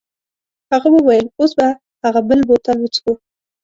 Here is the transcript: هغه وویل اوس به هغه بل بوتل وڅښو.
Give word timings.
هغه 0.71 0.89
وویل 0.95 1.25
اوس 1.39 1.51
به 1.57 1.67
هغه 2.03 2.21
بل 2.29 2.39
بوتل 2.47 2.77
وڅښو. 2.81 3.13